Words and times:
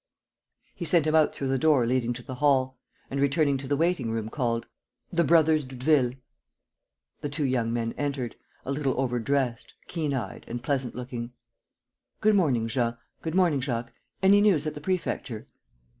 He 0.73 0.83
sent 0.83 1.05
him 1.05 1.13
out 1.13 1.35
through 1.35 1.49
the 1.49 1.59
door 1.59 1.85
leading 1.85 2.11
to 2.13 2.23
the 2.23 2.33
hall, 2.41 2.79
and, 3.11 3.19
returning 3.21 3.55
to 3.59 3.67
the 3.67 3.77
waiting 3.77 4.09
room, 4.09 4.29
called: 4.29 4.65
"The 5.11 5.23
brothers 5.23 5.63
Doudeville." 5.63 6.15
Two 7.29 7.43
young 7.43 7.71
men 7.71 7.93
entered, 7.99 8.35
a 8.65 8.71
little 8.71 8.99
overdressed, 8.99 9.75
keen 9.87 10.15
eyed 10.15 10.43
and 10.47 10.63
pleasant 10.63 10.95
looking. 10.95 11.33
"Good 12.19 12.33
morning, 12.33 12.67
Jean. 12.67 12.97
Good 13.21 13.35
morning, 13.35 13.61
Jacques. 13.61 13.93
Any 14.23 14.41
news 14.41 14.65
at 14.65 14.73
the 14.73 14.81
Prefecture?" 14.81 15.45